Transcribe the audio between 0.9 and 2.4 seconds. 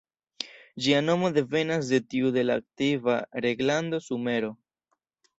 nomo devenas de tiu